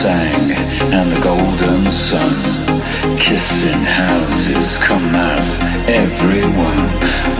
[0.00, 0.50] Sang,
[0.96, 2.32] and the golden sun,
[3.18, 5.44] kissing houses, come out,
[6.04, 6.84] everyone,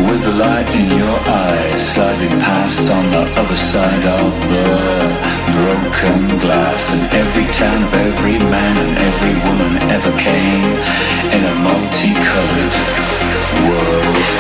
[0.05, 4.69] with the light in your eyes, sliding past on the other side of the
[5.57, 10.71] broken glass, and every town of every man and every woman ever came
[11.37, 12.75] in a multicolored
[13.65, 14.40] world.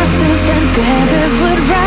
[0.00, 1.79] horses than beggars would ride.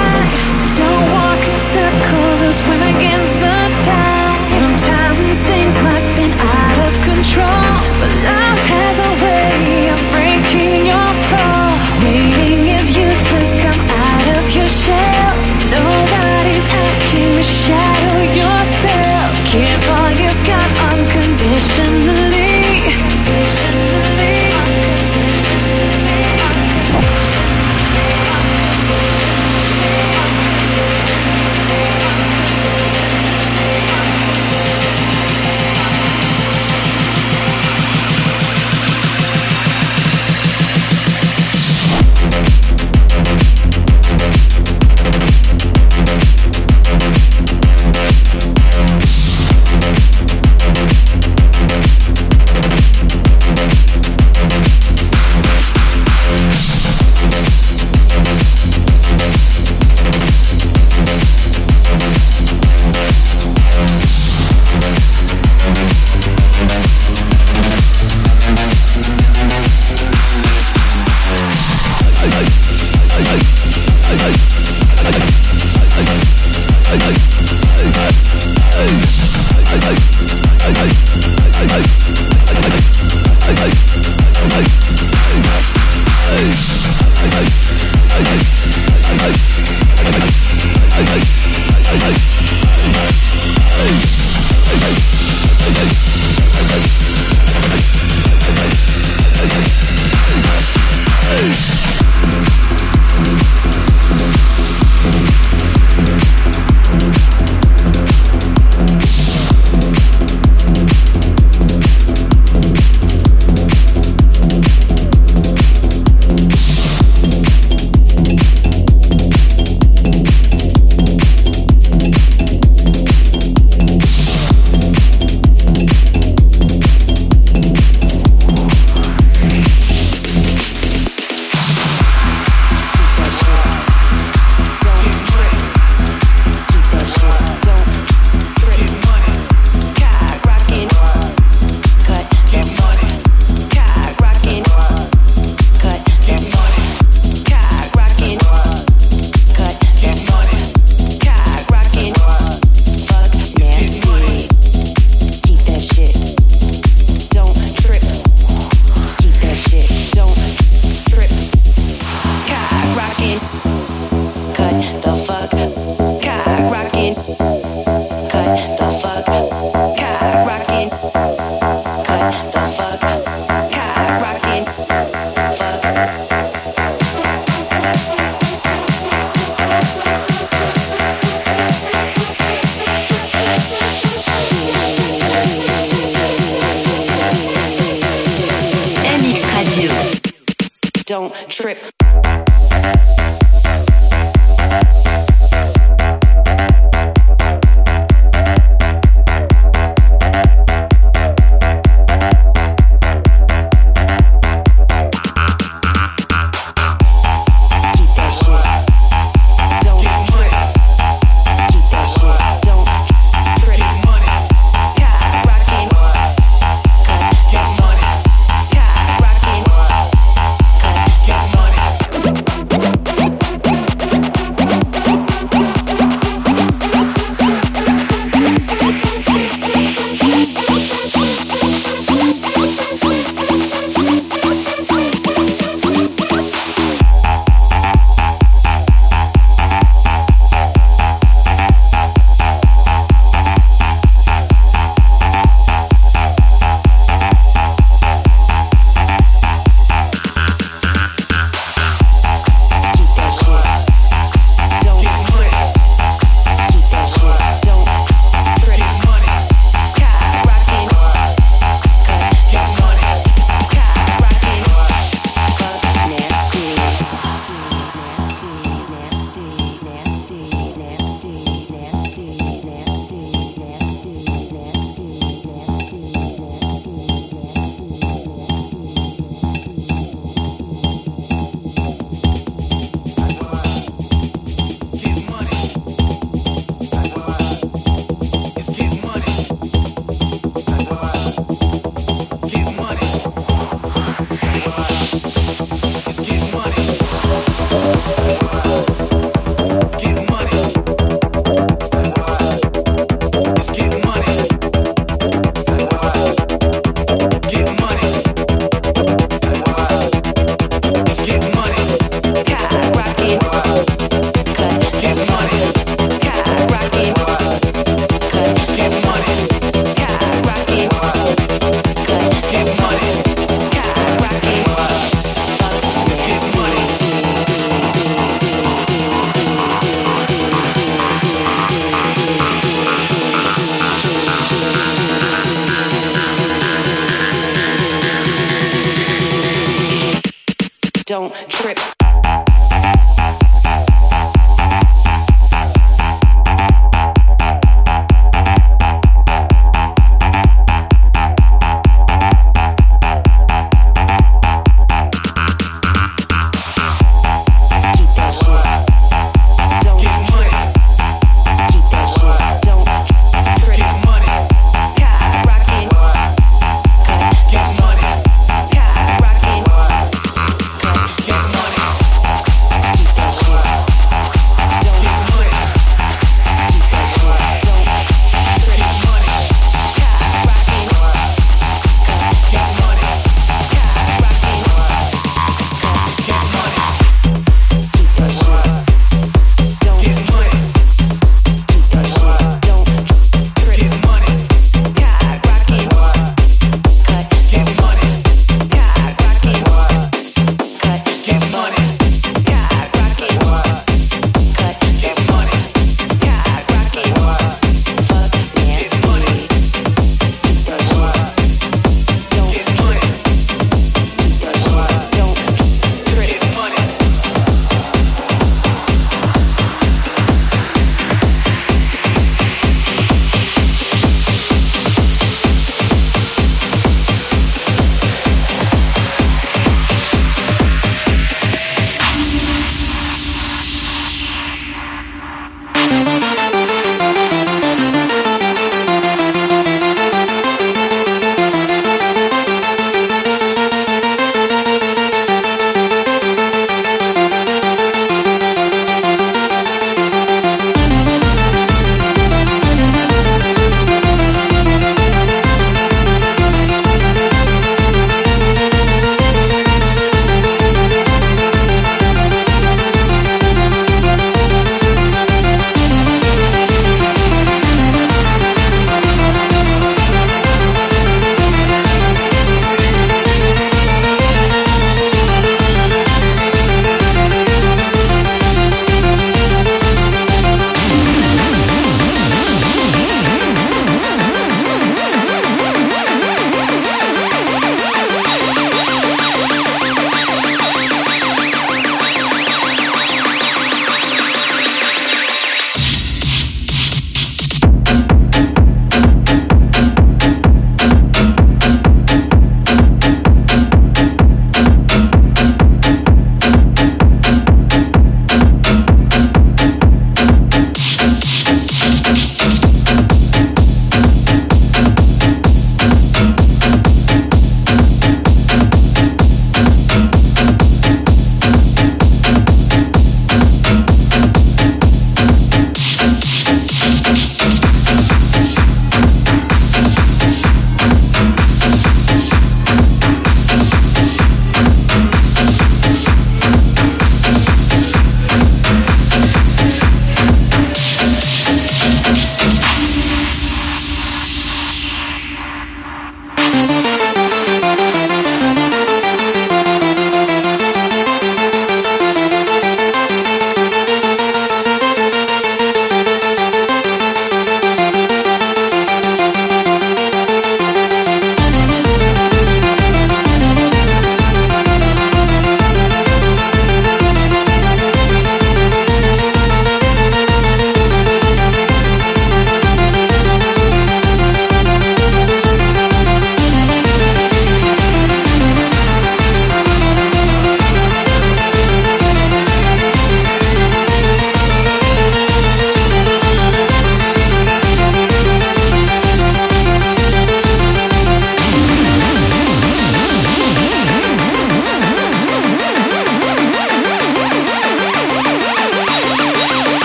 [341.14, 342.03] don't trip.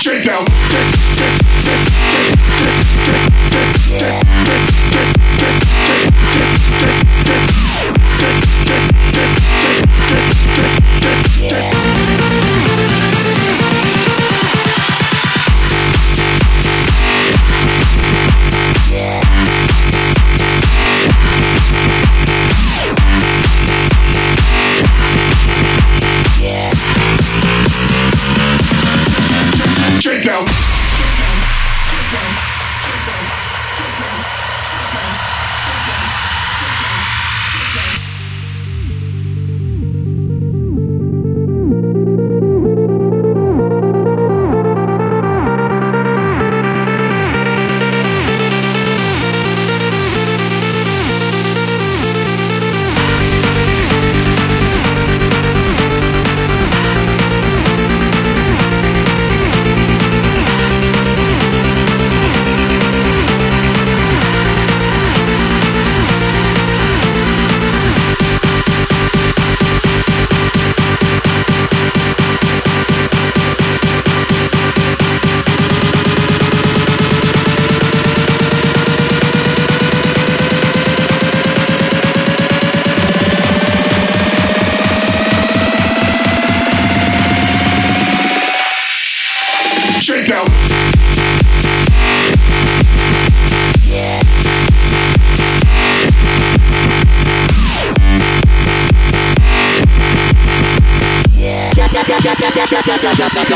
[0.00, 0.99] Shake down.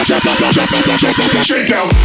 [0.07, 2.04] Yeah.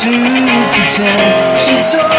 [0.00, 2.09] Club she's mxradio.fr